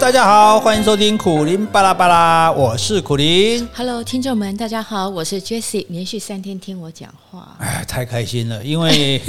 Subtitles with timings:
[0.00, 3.68] 大家好，欢迎收听苦林巴拉巴拉，我是苦林。
[3.74, 9.20] Hello，听众们，大家好，我是 Jessie，连续三天听我讲话，哎，太开心了，因为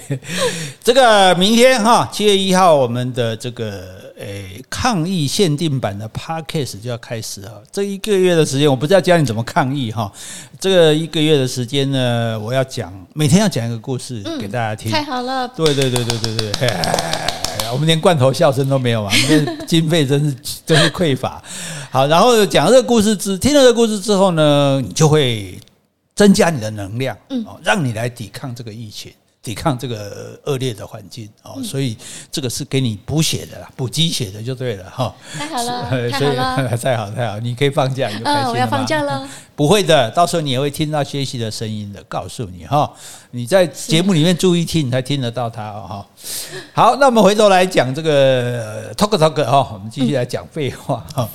[0.84, 7.54] 这个明天哈，七月一号，我们的这个诶抗议限定版的 Podcast 就要开始哈。
[7.72, 10.12] 这一个月的时间，我不知道教你怎么抗议哈。
[10.60, 16.70] 这个一个月的时间呢，我要讲每天要讲一个故事给大家听，太好了，对对对对对对，对。
[17.74, 21.42] 我们连罐头笑声都没有嘛， 那经费真是真是匮乏。
[21.90, 25.58] 好，然后讲了这个故事之，听了这个故事之后呢，你就会
[26.14, 29.12] 增加你的能量，嗯，让你来抵抗这个疫情。
[29.44, 31.94] 抵抗这个恶劣的环境哦，所以
[32.32, 35.14] 这个是给你补血的啦，补鸡血的就对了哈。
[35.34, 38.50] 太好了，太好了， 太好太好，你可以放假，你就开心了吗？
[38.50, 39.28] 我要放假了。
[39.54, 42.90] 不会的，到时候你也会听到学习的声音的，告诉你哈。
[43.32, 46.04] 你在节目里面注意听，你才听得到它哦。
[46.72, 51.28] 好，那我们回头来讲这个 talk talk 哈，我们继续来讲废话哈。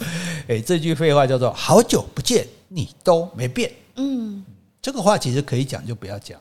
[0.47, 3.71] 诶，这句废话叫做“好久不见，你都没变”。
[3.95, 4.43] 嗯，
[4.81, 6.39] 这个话其实可以讲，就不要讲。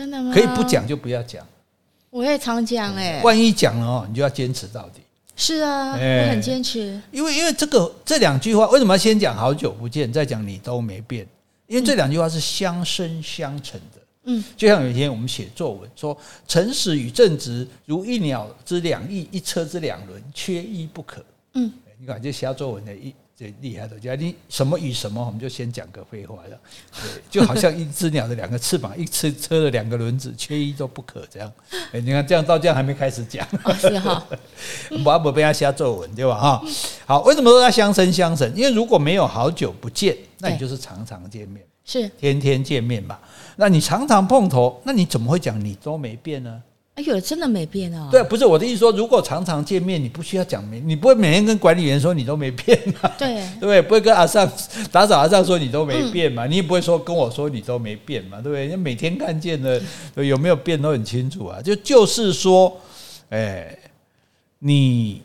[0.00, 0.32] 真的吗？
[0.32, 1.46] 可以不讲就不要讲。
[2.08, 5.02] 我也常讲哎，万一讲了哦，你就要坚持到底。
[5.36, 6.98] 是啊，我很坚持。
[7.12, 11.26] 因为因为这个这两句话，为什么要先讲好久不见，再讲你都没变？
[11.66, 14.00] 因为这两句话是相生相成的。
[14.24, 16.16] 嗯，就像有一天我们写作文说，
[16.48, 21.22] 诚实与正直如一鸟之两翼，一车之两轮，缺一不可。
[21.52, 23.14] 嗯，你看这写作文的一。
[23.40, 26.60] 最厉害的，就你什么与什么，我们就先讲个废话了。
[26.92, 31.26] 对，就好像一只鸟的两个翅膀，一车车的两个轮子，缺一都不可。
[31.30, 31.50] 这样，
[31.90, 34.22] 哎，你看这样到这样还没开始讲，哦、是哈，
[35.06, 36.36] 我不被他瞎作文，对吧？
[36.38, 36.62] 哈，
[37.06, 38.54] 好，为什么说他相生相成？
[38.54, 43.18] 因为如果没有好久不见，那你就是常常见面，是天天见面嘛。
[43.56, 46.62] 那你常常碰头，那你怎么会讲你都没变呢？
[47.00, 48.08] 哎呦，真的没变哦！
[48.10, 53.10] 对，不是我的意思说，如果常常见面，你不需要讲明，你不会每天跟管理员说你都没变嘛？
[53.16, 53.80] 对， 对不对？
[53.80, 54.46] 不会跟阿尚
[54.92, 56.46] 打扫阿尚说你都没变嘛？
[56.46, 58.38] 嗯、 你也不会说跟我说你都没变嘛？
[58.42, 58.68] 对不对？
[58.68, 59.80] 你每天看见的
[60.16, 61.62] 有没有变都很清楚啊。
[61.62, 62.78] 就就是说，
[63.30, 63.74] 哎，
[64.58, 65.22] 你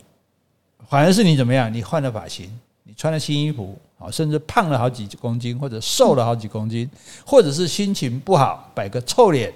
[0.88, 1.72] 反而是你怎么样？
[1.72, 2.50] 你换了发型，
[2.84, 6.88] 你穿了新衣服，啊，甚至胖了好几公斤，或者瘦了好几公斤，
[7.26, 9.52] 或者是心情不好，摆个臭脸。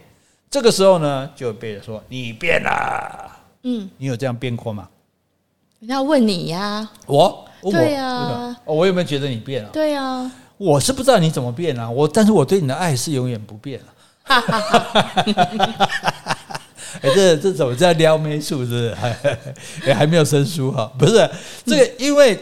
[0.51, 3.31] 这个时候呢，就被人说你变了。
[3.63, 4.89] 嗯，你有这样变过吗？
[5.79, 9.71] 人家问你呀，我，对呀，我有没有觉得你变了？
[9.73, 13.87] 对呀，我是不知道你怎么变了，我但是我对你的爱是永远不变了。
[14.25, 15.03] 哈哈哈哈
[15.79, 15.89] 哈！
[17.01, 18.65] 哎，这这怎么叫撩妹术？
[18.65, 18.95] 是不是？
[18.97, 19.15] 还
[19.95, 20.93] 还没有生疏哈？
[20.99, 21.13] 不是
[21.65, 22.39] 这个，因为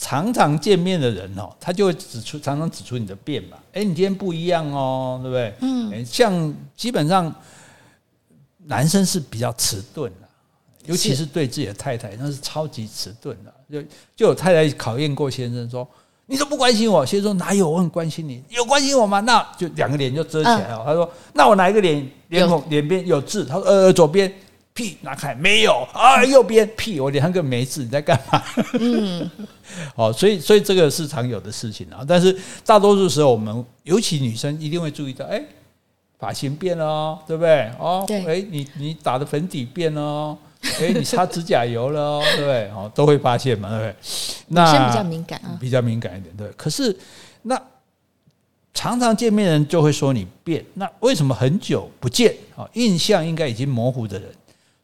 [0.00, 3.58] 常常见面的人哦，他就会指出，常常指出你的变嘛。
[3.74, 5.54] 哎，你今天不一样哦，对不对？
[5.60, 7.32] 嗯，像基本上。
[8.66, 10.28] 男生是比较迟钝的，
[10.84, 13.52] 尤其是对自己的太太，那是超级迟钝的。
[13.68, 13.82] 就
[14.14, 15.88] 就有太太考验过先生说
[16.26, 17.68] ：“你都不关心我。”先生说：“哪有？
[17.68, 20.84] 我很关心你，有关心我吗？”那就两个脸就遮起来了。
[20.84, 24.32] 他说：“那我哪一个脸脸孔脸边有痣？”他说：“呃，左边
[24.80, 28.42] 屁拿开没有啊，右边屁我脸上根本没字，你在干嘛？”
[28.80, 29.30] 嗯，
[29.94, 32.04] 好，所以所以这个是常有的事情啊。
[32.06, 35.42] 但是大多数时候，我们尤其女生一定会注意到，哎。
[36.18, 37.70] 发型变了哦，对不对？
[37.78, 40.38] 哦，哎，你你打的粉底变了哦，
[40.78, 42.68] 哎，你擦指甲油了哦，对不对？
[42.72, 43.96] 哦，都会发现嘛，对不对？
[44.48, 46.46] 那比较敏感啊，比较敏感一点，对。
[46.58, 46.94] 可是
[47.40, 47.58] 那
[48.74, 54.28] 常常见面的人就会说你变，那为什么很久不见啊，印象应该已经模糊的人，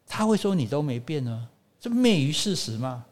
[0.07, 1.47] 他会说你都没变呢？
[1.79, 3.03] 这不昧于事实吗？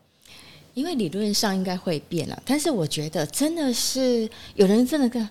[0.73, 5.29] 因为理论上应该会变了，但是我觉得真的是有人真的跟。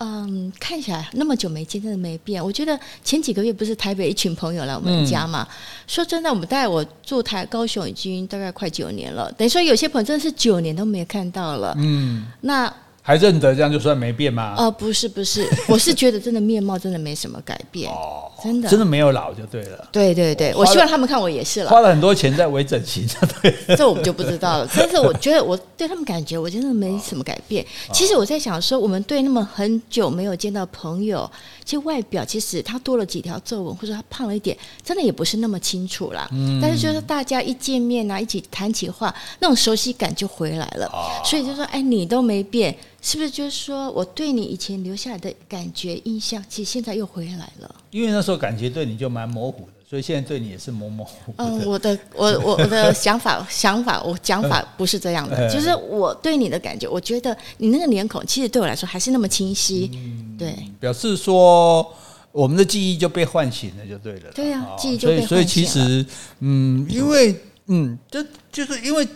[0.00, 2.40] 嗯，看起来那么久没见，真的没变。
[2.44, 5.44] 我觉得前几个月不是台北一群朋友来我们家嘛？
[5.50, 5.54] 嗯、
[5.88, 11.74] 说真的，我们带我住台高雄已经大概快九年了，等于说有些朋友真的是九年都没看到了。
[11.78, 12.72] 嗯，那。
[13.08, 14.54] 还认得这样就算没变吗？
[14.58, 19.88] 哦，不是不是， 我是觉得真的面貌真的没什么改变，哦，真的真的没有老就对了。
[19.90, 21.70] 对对对，我希望他们看我也是了。
[21.70, 23.08] 花了很多钱在微整形，
[23.40, 23.76] 对。
[23.78, 24.68] 这我们就不知道了。
[24.76, 27.64] 但是我觉得我对他们感觉我真的没什么改变。
[27.94, 31.30] 其实我在想说，我们对那么很久没有见到朋友，
[31.64, 34.54] 其实外表其实他多了几条皱纹，或者他胖了一点，
[34.84, 36.28] 真的也不是那么清楚啦。
[36.32, 36.58] 嗯。
[36.60, 40.86] 但是就是大家一见面啊，一起谈起话，那种熟悉感就回来了。
[41.24, 42.76] 所以就说，哎，你都没变。
[43.00, 47.74] 是不是就是说我对你以前留下来的感觉印象，其实现在又回来了？
[47.90, 51.34] 因为那时候感觉对你就蛮模糊的，所以现在对你也是模模糊糊。
[51.36, 59.90] 嗯，我的我我我的想法 想法我讲法不是这样的，就是我对你的感觉，我觉得你那个脸孔其实对我来说还是那么清晰。
[59.94, 61.86] 嗯，对，表示说
[62.32, 64.32] 我们的记忆就被唤醒了，就对了。
[64.34, 65.28] 对呀，记忆就被唤醒了。
[65.28, 66.04] 所以所以其实
[66.40, 67.36] 嗯，因为
[67.66, 69.06] 嗯，这就是因为。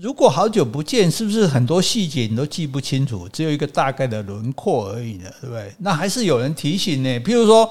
[0.00, 5.30] 如果好久不见，是不是很多细节你都记不清楚，只有一个大概的轮廓而已呢？
[5.42, 5.70] 对不对？
[5.78, 7.20] 那还是有人提醒呢。
[7.20, 7.70] 譬如说，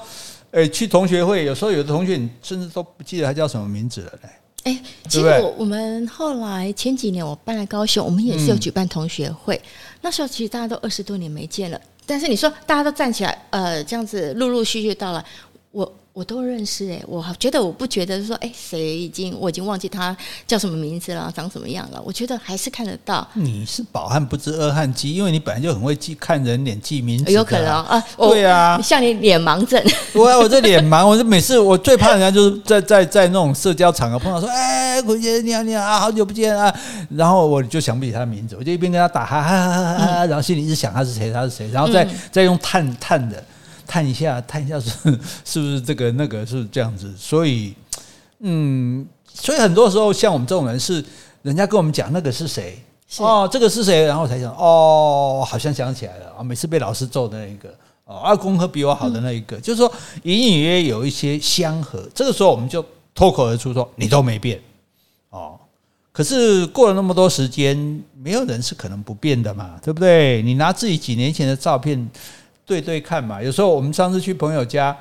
[0.52, 4.28] 诶，去同学会，有时候有的同学你甚至都不记得他叫什么名字了嘞。
[4.62, 9.56] 哎，其实我我们后来前几年我搬来高雄，我们也是有举办同学会。
[9.56, 9.68] 嗯、
[10.02, 15.24] 那时候其实大家都二十多年没见了，但是你说大家都站起来，呃，这样子陆陆续续到了
[15.72, 15.92] 我。
[16.12, 20.14] 我都认识哎、欸，我觉得我不觉得说哎，谁已经我已经忘记他
[20.44, 22.02] 叫什么名字了，长什么样了？
[22.04, 23.26] 我觉得还是看得到。
[23.34, 27.30] 你是饱汉不知饿汉饥，因为你本来就很会记看人脸、记名字。
[27.30, 29.80] 有可能啊，对啊，像你脸盲症。
[30.12, 36.74] 我我这脸盲，我这每次我最怕人家就是在在在那种社交场合碰到说， 哎，鬼姐你好你好啊，好久不见啊，
[37.10, 43.42] 然后我就想不起他的名字，我就一边跟他打哈哈哈哈哈，然后心里一直想他是谁他是谁，然后再、嗯、再用探探的。
[43.90, 44.90] 探一下，探一下是
[45.44, 47.74] 是不是这个那个是这样子，所以
[48.38, 51.04] 嗯，所以很多时候像我们这种人是，
[51.42, 57.68] 人家跟我们讲那个是谁是哦，这个是谁，然后才想哦，好像想起来了啊，每次被老师揍的那一个
[58.04, 59.92] 哦，二功课比我好的那一个，嗯、就是说
[60.22, 64.60] 隐隐约约有一些相合，这个时候我们就脱口而出说你都没变
[65.30, 65.58] 哦，
[66.12, 67.76] 可是过了那么多时间，
[68.22, 70.42] 没有人是可能不变的嘛，对不对？
[70.42, 72.08] 你拿自己几年前的照片。
[72.70, 74.96] 对对看嘛，有时候我们上次去朋友家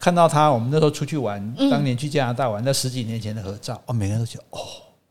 [0.00, 1.40] 看到他，我们那时候出去玩，
[1.70, 4.58] 当年去加拿大玩，那十几年前的合照，哦，每个人都觉得哦，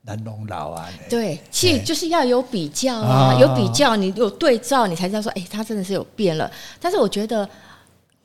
[0.01, 0.89] 难容老啊。
[1.09, 6.51] 对，其实就是要有比较啊，有比较，你有对照，你才知道说，哎，他真的是有变了。
[6.77, 7.50] 但是我觉得，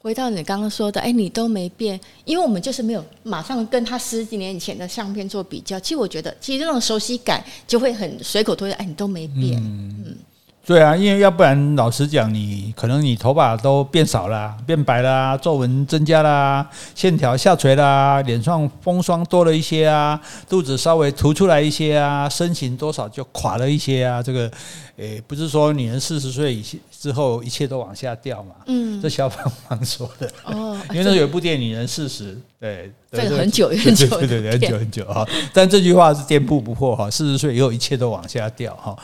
[0.00, 5.78] 回到你刚刚说的，哎，你都没变，因为我们就是没有马上跟他十几年以前的相片做比较。
[5.78, 10.04] 其实我觉得，其实这种熟悉感就会很随口脱，哎，你都没变，嗯。
[10.04, 10.16] 嗯
[10.68, 24.50] 对啊，因为要不然，老实讲，你可能你头发都变少了，变白了，皱纹增加了，线条下垂了，脸上风霜多了一些啊，肚子稍微凸出来一些啊，身形多少就垮了一些啊，这个。
[24.98, 28.56] 诶，不是说女人四十岁以之后一切都往下掉嘛？
[28.66, 30.28] 嗯，这消防方说的。
[30.42, 35.26] 哦，因为那有一部电影《女人四十》，对，这个很久很久，对对对，很久很久哈。
[35.52, 38.96] 但这句话是颠扑不破哈，四十岁以后一切都往下掉哈。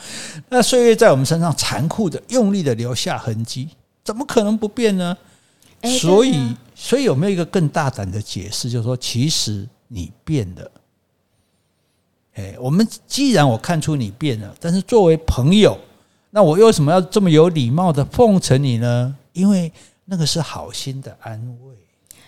[0.49, 3.69] 那岁月在我们身上残酷的、用力的留下痕迹，
[4.03, 5.17] 怎么可能不变呢？
[6.01, 10.71] 所以，所以有没有一个更大胆的解释，就是说，其实你变了。
[12.33, 15.79] 哎，我们既然我看出你变了，但是作为朋友，
[16.31, 19.15] 那我为什么要这么有礼貌的奉承你呢？
[19.31, 19.71] 因为
[20.05, 21.75] 那个是好心的安慰，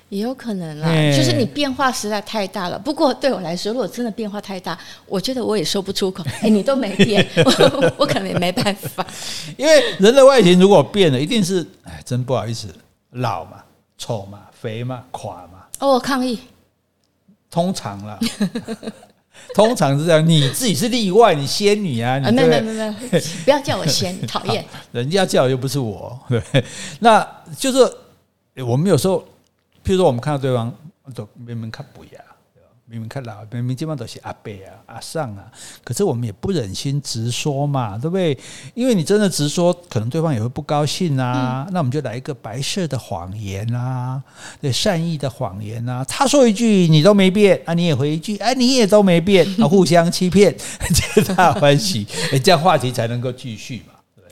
[0.10, 2.80] 也有可能啦，就是你变化实在太大了。
[2.80, 6.24] 不过对我来说，如果真的变化太大，我觉得我也说不出口。
[6.42, 9.06] 哎，你都没变，我我可能也没办法。
[9.58, 12.68] 因为人的外形如果变了，一定是哎，真不好意思，
[13.12, 13.64] 老嘛、
[13.98, 15.66] 丑嘛、肥嘛、垮嘛。
[15.80, 16.40] 哦，我抗议。
[17.50, 18.20] 通常啦。
[19.54, 22.18] 通常是这样，你自己是例外，你仙女啊！
[22.18, 22.94] 你没有没有没有，
[23.46, 24.66] 不要叫我仙， 讨厌。
[24.92, 26.42] 人家叫又不是我，对，
[27.00, 27.26] 那
[27.56, 27.80] 就是
[28.66, 29.24] 我们有时候，
[29.88, 30.74] 譬如说我们看到对方
[31.16, 32.22] 都明明看不一样。
[32.90, 35.52] 明明看老，明明基本上都是阿伯啊、阿上啊，
[35.84, 38.38] 可是我们也不忍心直说嘛，对不对？
[38.74, 41.66] 因为你真的直说，可能对方也会不高兴啊。
[41.68, 44.24] 嗯、那我们就来一个白色的谎言啊，
[44.62, 46.02] 对，善意的谎言啊。
[46.06, 50.56] 他说一句你都没变啊，你也回一句哎，你也都没变 啊，互相欺骗，
[51.16, 52.08] 皆大欢喜，
[52.42, 53.96] 这样话题才能够继续嘛。
[54.16, 54.24] 对，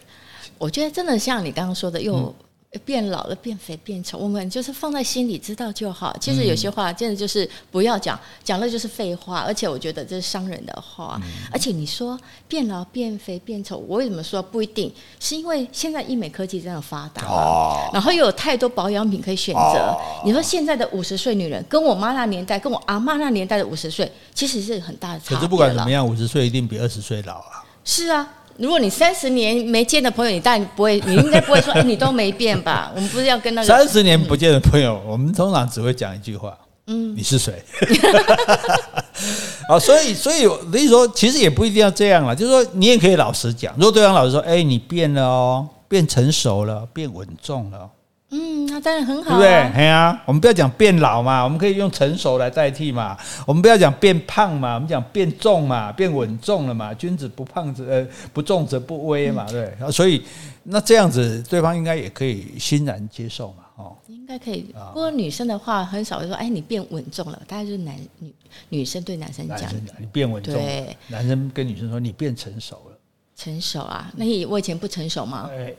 [0.57, 2.33] 我觉得真的像你刚刚说的，又。
[2.79, 6.15] 变老了，变肥，变丑，我们就是放在心里，知道就好。
[6.19, 9.39] 其实有些话真的就是不要讲，讲了就是废话。
[9.39, 11.19] 而且我觉得这是伤人的话。
[11.51, 14.93] 而且你说变老、变肥、变丑，我为什么说不一定？
[15.19, 19.95] 是因为现在医美科技真的发达，然后又有太多保养品可以选择。
[20.25, 25.37] 你说现在的五十岁女人，跟我妈那年代，跟我阿妈那年代的五十岁，其实是很大的差别。
[25.37, 27.63] 可是不管怎么样，五十岁一定比二十岁老啊。
[27.83, 28.27] 是啊。
[28.57, 32.91] 如果你三十年没见的朋友，你当然不会， 你应该不会说，哎，你都没变吧？
[32.95, 36.57] 我们不是要跟那个三十年不见的朋友，我们通常只会讲一句话，
[36.87, 37.53] 嗯，你是谁？
[39.67, 43.73] 啊，所以，所以，所以说，其实也不一定要这样了，就是说，你也可以老实讲。
[43.75, 47.89] 如果对方老实说，哎，你变了哦，变成熟了，变稳重了。
[48.37, 49.49] 嗯，那当然很好，对不对？
[49.49, 53.17] 哎呀，我们不要讲变老嘛，我们可以用成熟来代替嘛。
[53.47, 56.93] 我们不要讲变胖嘛，我们讲变重嘛，变稳重了嘛。
[56.93, 59.73] 君子不胖则呃不重则不威嘛，对。
[59.91, 60.21] 所以
[60.63, 64.73] 那这样子，对方应该也可以欣然接受嘛，哦，应该可以。
[64.93, 67.41] 不过女生的话，很少会说，哎，你变稳重了。
[67.47, 68.33] 大概就是男女
[68.69, 70.59] 女生对男生讲，你变稳重了。
[70.59, 72.97] 对，男生跟女生说，你变成熟了。
[73.35, 74.11] 成熟啊？
[74.15, 75.49] 那你我以前不成熟吗？
[75.51, 75.73] 哎，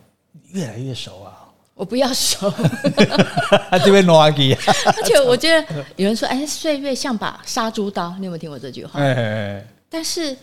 [0.53, 1.43] 越来越熟啊。
[1.77, 2.51] 我不要熟，
[3.85, 4.57] 这边挪阿基。
[4.87, 8.99] 而且我觉得有人说，哎，岁月像把杀猪刀，你有没有听过这句话？
[9.91, 10.35] 但是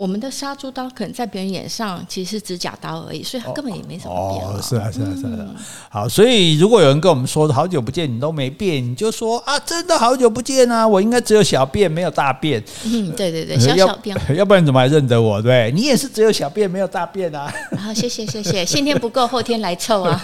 [0.00, 4.46] 我们的杀猪刀可能在别人眼上其实是指甲刀而已，所以它根本也没什么变。
[4.46, 5.46] 哦，是啊，是啊，是啊。
[5.90, 12.64] 好，所以如果有人跟我们说好久不见，你都没变，你就说啊，真的好久不见啊，我应该只有小便没有大便。
[12.84, 14.16] 嗯，对对对，小小便。
[14.34, 15.42] 要不然怎么还认得我？
[15.42, 17.52] 对，你也是只有小便没有大便啊。
[17.78, 20.18] 好，谢谢谢谢，先天不够，后天来凑啊。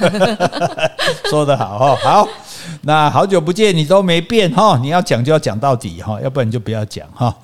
[1.28, 2.28] 说得好哈，好，
[2.80, 7.36] 那好久不见，你都没变哈，你要讲就要讲到底哈，要不然你就不要讲哈。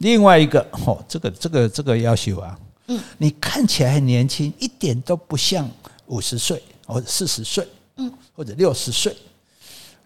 [0.00, 2.58] 另外一个哦，这个这个这个要求啊，
[2.88, 5.68] 嗯，你看起来很年轻，一点都不像
[6.06, 9.16] 五十岁或者四十岁，嗯，或者六十岁，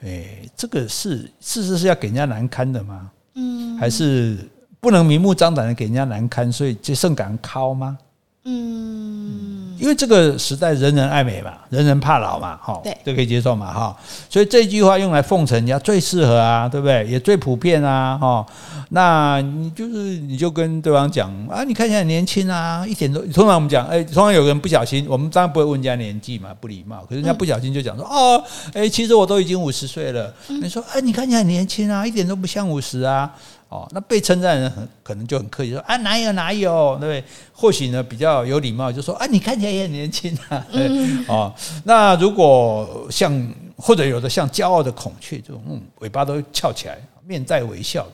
[0.02, 3.10] 哎，这个是事实是要给人家难堪的吗？
[3.34, 4.38] 嗯，还是
[4.80, 7.98] 不能明目张胆的给人家难堪，所以就甚敢靠吗？
[8.44, 13.96] 嗯，因为这个时代人人爱美嘛，人人怕老嘛，哈，对，都可以接受嘛，哈，
[14.30, 17.06] 所以这句话用来奉承人家最适合啊，对不对？
[17.06, 18.46] 也最普遍啊，哈。
[18.92, 23.20] 那你就是你就跟对方讲啊，你看起来很年轻啊，一点都。
[23.26, 27.04] 通常我们讲，哎，通常有个人不小心，我们当然不会问人家年纪嘛，不礼貌。
[27.08, 28.42] 可是人家不小心就讲说，哦，
[28.72, 30.34] 哎，其实我都已经五十岁了。
[30.48, 33.30] 你说，哎，你看起来很年轻啊，一点都不像五十啊。
[33.70, 37.24] 哦，那被称赞的人很可能就很客气说啊，哪有哪有，对不对？
[37.52, 40.66] 或许呢比较有礼貌，就说啊，你看起来也很年轻啊。
[40.72, 48.04] 嗯、哦，那如果像或者有的像骄傲的孔雀这种，嗯，尾巴都翘起来，面带微笑，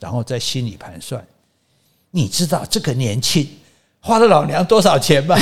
[0.00, 1.22] 然后在心里盘算，
[2.10, 3.46] 你知道这个年轻
[4.00, 5.36] 花了老娘多少钱吗？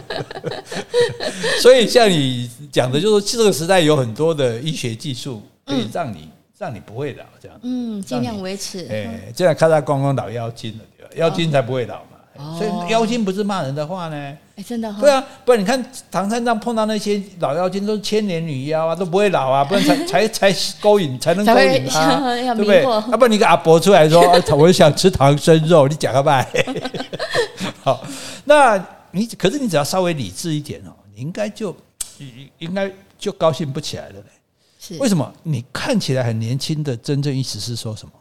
[1.60, 6.30] 所以像你讲的，就是这个时代有很多的医学技术可以让你。
[6.58, 8.86] 让你不会老，这样嗯，尽量维持。
[8.90, 11.10] 哎，这样看他光光老妖精了，对吧？
[11.16, 12.10] 妖精才不会老嘛。
[12.58, 14.16] 所以妖精不是骂人的话呢。
[14.56, 14.94] 哎，真的。
[15.00, 22.20] 对啊，不然你看唐三藏碰到那些老妖精，都是千年女妖啊，都不会老啊，不然才 才才勾引，才能勾引他，
[22.54, 22.82] 对不对？
[22.82, 24.22] 要不然你个阿伯出来说，
[24.56, 26.46] 我想吃唐僧肉，你讲个拜。
[27.82, 28.02] 好，
[28.44, 28.82] 那
[29.12, 31.74] 你可是你只要稍微理智一点哦，你应该就
[32.58, 34.24] 应该就高兴不起来了嘞。
[34.98, 38.12] 为什么你看起来很年轻的真正意思是说什么？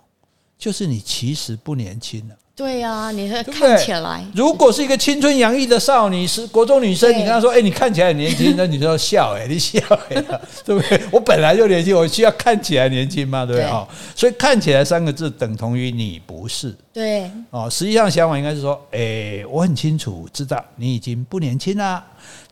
[0.58, 2.36] 就是你其实不年轻了。
[2.56, 4.26] 对呀、啊，你看起来。
[4.34, 8.54] 如果是一个青春洋溢的少女，是国中女生，你跟她说：“哎，你看起来很年轻。
[8.58, 10.24] ”那你就要笑，哎，你笑，哎，
[10.64, 11.02] 对不对？
[11.12, 13.70] 我本来就年轻，我需要看起来年轻嘛，对不对？
[13.70, 16.74] 哈，所以看起来三个字等同于你不是。
[16.94, 17.30] 对。
[17.50, 22.02] 哦，实际上想法应该是说：“哎，我很清楚知道你已经不年轻了，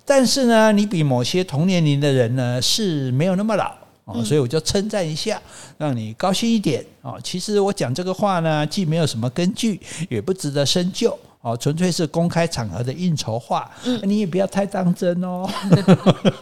[0.03, 3.71] 但是呢，你比某些同年龄的人呢是没有那么老。”
[4.05, 5.41] 哦，所以我就称赞一下，
[5.77, 7.19] 让你高兴一点哦。
[7.23, 9.79] 其实我讲这个话呢，既没有什么根据，
[10.09, 13.71] 也不值得深究哦，纯粹是公开场合的应酬话。
[13.85, 15.49] 嗯，你也不要太当真哦。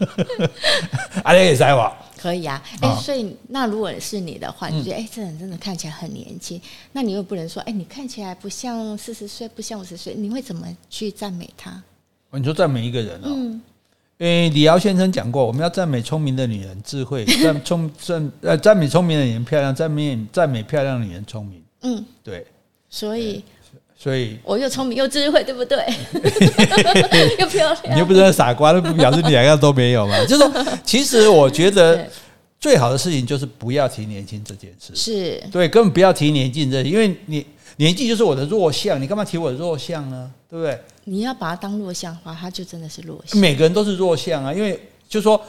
[1.23, 2.61] 阿雷也在我可以啊。
[2.81, 6.59] 哎，所以那如果是你的话，你觉得哎，这人真的看起来很年轻，
[6.93, 11.83] 那你又不能说哎，你看起来不像四十岁，不像五十岁，你会怎么去赞美他？
[12.31, 13.25] 你说赞美一个人哦。
[13.27, 13.61] 嗯
[14.21, 21.59] 因为李敖先生讲过，我们要赞美聪明的女人智慧， 赞聪赞呃赞美聪明的女人漂亮，赞美赞美漂亮的女人聪明。
[21.81, 22.45] 嗯，对。
[22.87, 23.43] 所以，
[23.97, 25.79] 所以我又聪明又智慧，对不对？
[27.39, 27.95] 又漂亮。
[27.95, 30.15] 你又不是傻瓜，那不表示你两样都没有嘛？
[30.27, 32.07] 就是说，其实我觉得
[32.61, 34.95] 最好的事情就是不要提年轻这件事。
[34.95, 37.43] 是对，根本不要提年轻这，因为你
[37.77, 40.31] 年纪就是我的弱项，你干嘛提我的弱项呢？
[40.47, 40.79] 对不对？
[41.05, 43.41] 你要把它当弱项的话，它就真的是弱项。
[43.41, 45.41] 每个人都是弱项啊，因为就是说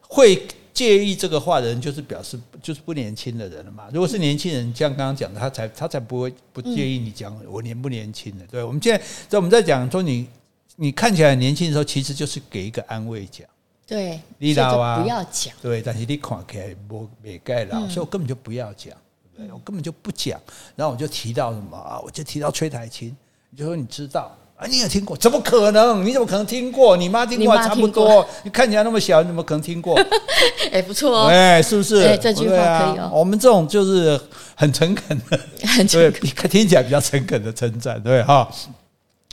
[0.00, 3.88] 会介意这个话的人，就是表示就是不年轻的人了嘛。
[3.92, 8.46] 如果是年轻人，像刚刚讲的，他才他才不会不介意你讲我年不年轻的。
[8.46, 10.28] 对，我们现在在我们在讲说你
[10.76, 13.44] 你看起来很年轻的时候，其实就是给一个安慰讲。
[13.90, 15.52] 对，你老啊，不要讲。
[15.60, 18.94] 对，但是你看起来不没盖老，所以我根本就不要讲，
[19.36, 19.52] 对不对？
[19.52, 20.40] 我根本就不讲。
[20.76, 21.98] 然后我就提到什么啊？
[21.98, 23.16] 我就提到崔台琴，
[23.50, 24.36] 你就说你知道。
[24.54, 25.16] 啊，你也听过？
[25.16, 26.06] 怎么可能？
[26.06, 26.96] 你怎么可能听过？
[26.96, 28.24] 你妈听过还差不多。
[28.44, 29.98] 你看起来那么小，你怎么可能听过？
[30.70, 31.26] 哎，不错哦。
[31.28, 32.02] 哎，是不是？
[32.06, 33.10] 哎，这句话可以哦。
[33.12, 34.20] 我们这种就是
[34.54, 38.48] 很诚恳的，很诚恳，听起来比较诚恳的称赞，对哈。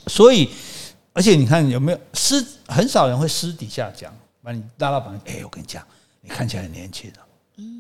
[0.08, 0.50] 所以，
[1.12, 2.44] 而且你看有没有私？
[2.66, 4.14] 很少人会私底下讲，
[4.48, 5.36] 把你拉到旁边。
[5.36, 5.84] 哎，我跟你讲，
[6.22, 7.27] 你看起来很年轻啊。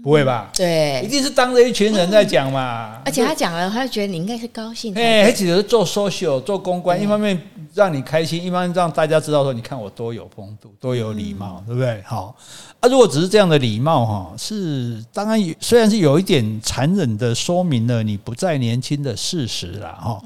[0.03, 0.49] 不会吧？
[0.53, 2.99] 对，一定是当着一群人在讲嘛。
[3.05, 4.93] 而且他讲了，他就觉得你应该是高兴。
[4.95, 7.39] 哎，他只是做 social 做公关，一方面
[7.73, 12.01] 让你开心，一方面让大家知道说，你看我多有风度，多有礼貌，对不对？
[12.01, 12.35] 好
[12.81, 20.19] 啊，如果只是这样的礼貌哈，是当然虽然是有一点残忍的说明了你不再年轻的事实了哈，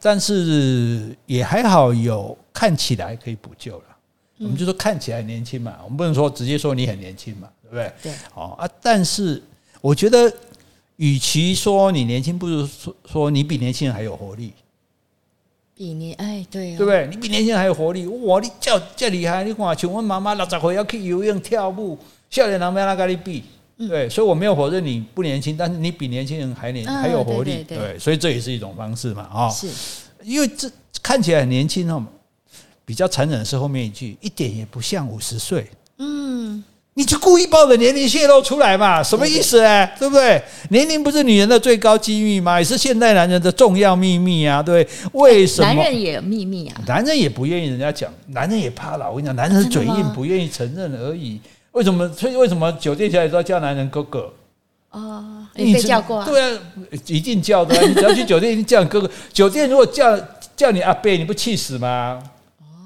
[0.00, 3.84] 但是也还好有看起来可以补救了。
[4.38, 7.48] 我们就说看起来年轻嘛，我们不能说直接说你很年轻嘛。
[7.68, 7.92] 对不对？
[8.00, 8.68] 对，哦啊！
[8.80, 9.42] 但是
[9.80, 10.32] 我觉得，
[10.98, 14.52] 与其说你年轻，不如说说你比年轻人还有活力。
[15.74, 17.08] 比年哎，对、哦，对不对？
[17.10, 18.38] 你比年轻人还有活力，哇！
[18.40, 21.98] 你叫这厉害，你看，请问妈妈六十岁要去游泳跳舞，
[22.30, 23.42] 少年人没那跟你比，
[23.78, 29.68] 嗯、对，所以我没有否认你不年轻，但是你比年轻人还年、啊、还有活力，对，对，对，所以这也是一种方式嘛，啊、哦，是，
[30.22, 30.70] 因为这
[31.02, 32.00] 看起来很年轻哦，
[32.86, 36.64] 比较残忍的是后面一句，一点也不像五十岁，嗯。
[36.98, 39.02] 你就故意把我的年龄泄露出来嘛？
[39.02, 39.94] 什么意思哎？
[39.98, 40.42] 对不对？
[40.70, 42.58] 年龄不是女人的最高机密吗？
[42.58, 44.62] 也是现代男人的重要秘密啊！
[44.62, 45.74] 对，为什么？
[45.74, 46.80] 男人也有秘密啊？
[46.86, 49.10] 男人也不愿意人家讲，男人也怕老。
[49.10, 51.38] 我跟你讲，男人嘴硬，不愿意承认而已。
[51.72, 52.08] 为什么？
[52.14, 54.32] 所以为什么酒店小姐都要叫男人哥哥？
[54.92, 56.24] 哦，你被叫过啊？
[56.24, 56.62] 对啊，
[57.08, 57.78] 一定叫的。
[57.86, 59.10] 你只要去酒店，一定叫哥哥。
[59.34, 60.18] 酒店如果叫
[60.56, 62.22] 叫你阿贝，你不气死吗？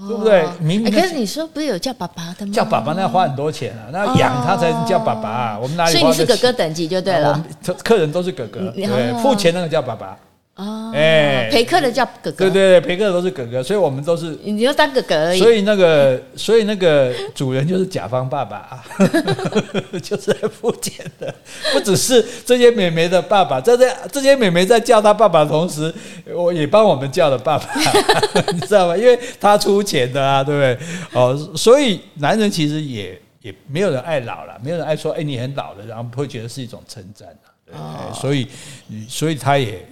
[0.09, 0.45] 对不对？
[0.61, 2.53] 明明、欸、可是你说不是有叫爸爸的吗？
[2.53, 5.57] 叫爸爸那要花很多钱啊，那要养他才能叫爸爸、啊。
[5.57, 5.93] 哦、我们哪里？
[5.93, 7.33] 所以你是哥哥等级就对了。
[7.33, 7.45] 啊、
[7.85, 10.17] 客人都是哥哥，对，付钱那个叫爸爸。
[10.61, 15.39] 哦，哎，陪客的叫哥哥，对对对，陪客的都是哥哥，所以我们都是，你就当哥哥而已。
[15.39, 18.85] 所以那个，所以那个主人就是甲方爸爸，啊
[20.03, 21.35] 就是来付钱的，
[21.73, 25.91] 不只是这些美眉的爸爸，在这这些美眉在叫他爸爸的同时，
[26.35, 27.67] 我也帮我们叫了爸爸，
[28.53, 28.95] 你知道吗？
[28.95, 30.79] 因为他出钱的啊，对不对？
[31.15, 37.27] 哦，所以男人其实也也没有人爱老了，没有人爱说，哎，你很老了，然后会觉得是一种称赞
[37.65, 37.75] 对，
[38.13, 38.47] 所以，
[39.09, 39.83] 所以他也。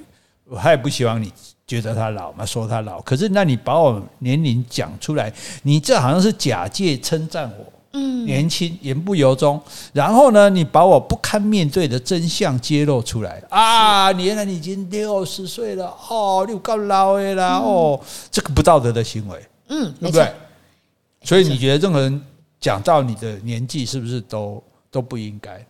[0.56, 1.32] 他也不希望你
[1.66, 3.00] 觉得他老嘛，说他老。
[3.02, 9.60] 可是，那你把我年龄讲出来，你这好像是假借称赞我，嗯，年轻言不由衷。
[9.92, 14.10] 然后呢，你把我不堪面对的真相揭露出来啊！
[14.12, 18.00] 你原来你已经六十岁了哦，你够老的啦哦，
[18.30, 20.32] 这个不道德的行为，嗯，对不对？
[21.22, 22.22] 所以你觉得任何人
[22.60, 25.66] 讲到你的年纪，是不是都都不应该？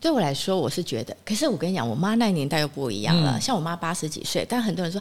[0.00, 3.32] 对我来说，我是觉得，可是我跟你讲，我妈那年代又不一样了。
[3.36, 5.00] 嗯、像我妈八十几岁，但很多人说，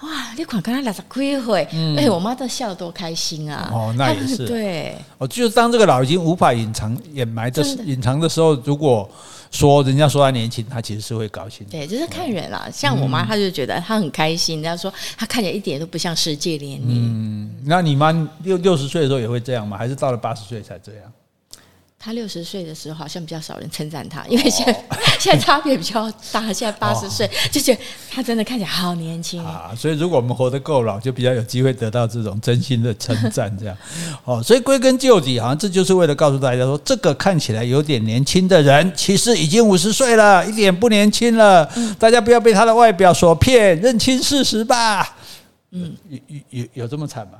[0.00, 3.70] 哇，你款跟她两十亏会，嗯、而且我妈都笑得多开心啊！
[3.72, 4.96] 哦，那也是对。
[5.18, 9.08] 哦，就是当这个老已经无法隐藏、掩埋的隐藏的时候，如果
[9.52, 11.70] 说人家说她年轻，她其实是会高兴的。
[11.70, 12.64] 对，就是看人啦。
[12.66, 14.56] 嗯、像我妈，她就觉得她很开心。
[14.56, 16.88] 人家说她看起来一点都不像世界年龄。
[16.88, 18.10] 嗯，那你妈
[18.42, 19.78] 六六十岁的时候也会这样吗？
[19.78, 21.12] 还是到了八十岁才这样？
[22.04, 26.52] 他六十岁的时候，好像比较少人称赞他，因为现在、哦、现在差别比较大。
[26.52, 29.72] 现在八十岁，就觉得他真的看起来好年轻啊。
[29.76, 33.56] 所以，如果我们活得够老，就比较有机会得到这种真心的称赞。
[33.56, 33.76] 这样，
[34.24, 41.64] 哦，所以归根究底，好像这就是为了告诉大家说，这个看起来有点年轻的人，其实已经五十岁了，一点不年轻了。
[42.00, 45.16] 大家不要被他的外表所骗，认清事实吧。
[45.70, 47.38] 嗯，有有有有这么惨吗？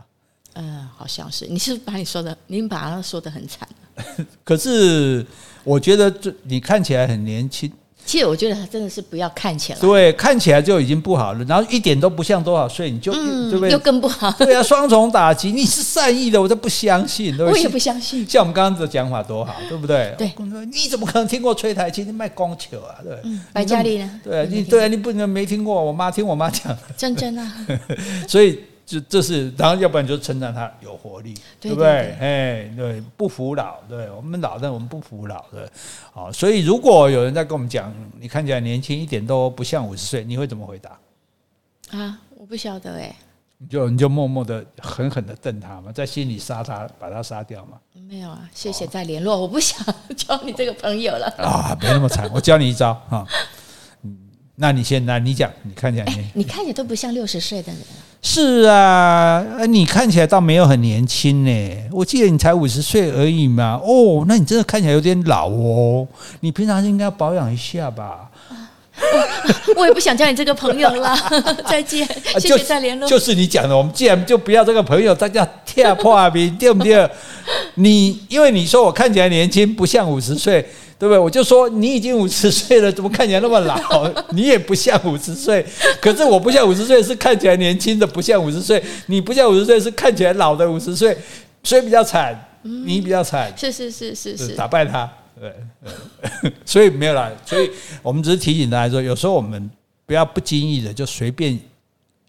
[0.54, 1.46] 嗯，好像是。
[1.46, 3.68] 你是把你说的，你把他说的很惨。
[4.44, 5.24] 可是，
[5.64, 7.70] 我觉得这你看起来很年轻。
[8.04, 13.70] 其实我觉得他真的是不要看起来，对，看起来就已经不好了，然后一点都不像多少岁，你就、嗯、对不对？
[13.70, 14.28] 又更不好。
[14.32, 15.52] 对啊，双重打击。
[15.52, 17.38] 你是善意的，我都不相信。
[17.38, 18.28] 我也不相信。
[18.28, 20.12] 像我们刚刚的讲法多好，对不对？
[20.18, 20.32] 对。
[20.72, 22.04] 你怎么可能听过吹台青？
[22.04, 22.96] 你卖光球啊？
[23.04, 23.16] 对。
[23.22, 23.40] 嗯。
[23.52, 24.20] 白嘉丽呢？
[24.24, 25.80] 对啊，你对啊，你不能没听过。
[25.80, 26.76] 我妈听我妈讲。
[26.98, 27.66] 真真啊。
[28.26, 28.58] 所以。
[28.92, 32.12] 就这是，然后要不然就称赞他有活力，对不对？
[32.20, 35.66] 哎，对，不服老，对我们老，但我们不服老的。
[36.12, 40.90] 好，所以如果有人在跟我们讲，你看起来年轻一点都不像五十岁，你会怎么回答？
[41.98, 43.16] 啊，我不晓得哎。
[43.56, 47.78] 你就你就默默的狠狠的瞪他嘛，在心里杀他，把他杀掉嘛。
[48.08, 49.78] 没有啊，谢谢再联络，我不想
[50.16, 51.26] 交你这个朋友了。
[51.38, 53.24] 啊，没那么惨，我教你一招啊。
[54.62, 57.82] 那你先来，你讲，你看起来，欸、你看起来都不像六十岁的人。
[58.22, 61.76] 是啊，你看起来倒没有很年轻呢。
[61.90, 63.80] 我记得你才五十岁而已嘛。
[63.82, 66.06] 哦，那你真的看起来有点老哦。
[66.38, 68.30] 你平常应该要保养一下吧。
[69.12, 71.16] 我， 我也不想交你这个朋友了。
[71.68, 72.06] 再见，
[72.38, 73.08] 谢谢再联络。
[73.08, 77.08] 就是你讲的，我们既然就不要这个朋友，大家跳破冰， 对不对？
[77.74, 80.66] 你因为你说我看起来年轻，不像五十岁。
[80.98, 81.18] 对不对？
[81.18, 84.08] 我就说你已经五十岁了，怎么看起来那么老？
[84.30, 85.66] 你也不像五十岁，
[86.00, 88.80] 可是我不像五十岁，是看起来年轻的，不像五十岁。
[89.06, 91.18] 你不像五十岁，是看起来老的五十岁，
[91.64, 92.32] 所以比较惨。
[92.62, 95.10] 你比较惨，是是是是是，打败他。
[95.42, 97.28] 对， 所以没有啦。
[97.44, 97.68] 所以
[98.02, 99.68] 我们只是提醒大家说，有时候我们
[100.06, 101.58] 不要不经意的就随便。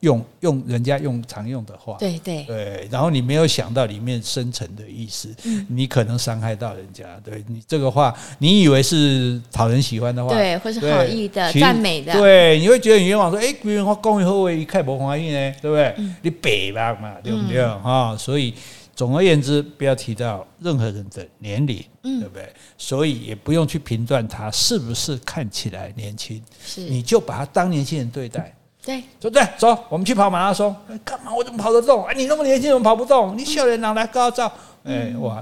[0.04, 7.06] 用用人家用常用的话，对对对，然后你没有想到里面深层的意思，嗯、你可能伤害到人家。
[7.24, 15.96] 对你这个话，你以为是讨人喜欢的话，对，或是好意的赞美的，对，你会觉得你冤枉说，哎，别人话恭喜后卫一看不欢喜呢，对不对？
[15.98, 17.82] 嗯、你北吧嘛，对不对啊？
[17.86, 18.54] 嗯、所以
[18.96, 22.54] 总而言之，不要提到任何人的年龄，嗯、对不对？
[22.78, 28.56] 所以也不用去评断他是不是看起来年轻，是你就把他当年轻人对待。
[28.86, 29.42] 对，对不对？
[29.58, 30.76] 走，我们去跑马拉松。
[31.06, 31.34] 干嘛？
[31.34, 32.06] 我怎么跑得动？
[32.06, 33.38] 哎，你那么年轻，怎么跑不动？
[33.38, 34.52] 你少年郎来高照。
[34.84, 35.42] 哎，哇，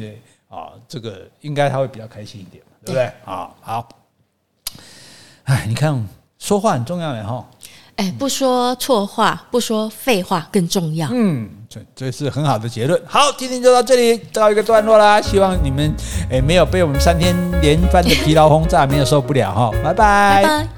[0.48, 3.04] 啊，这个应该他会比较开心一点，对不对？
[3.24, 3.88] 啊，好。
[5.44, 7.44] 哎，你看，说话很重要的哈。
[7.96, 11.08] 哎，不说错话，不说废话更重要。
[11.10, 13.00] 嗯，这这是很好的结论。
[13.06, 15.20] 好，今天就到这里，告一个段落啦。
[15.20, 15.92] 希望你们
[16.30, 19.70] 诶没有被我们三天连番的疲劳轰炸，没有受不了哈。
[19.82, 20.42] 拜拜。
[20.42, 20.75] 拜拜。